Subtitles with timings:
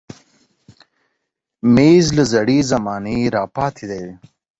[1.73, 4.03] مېز له زړې زمانې راپاتې دی.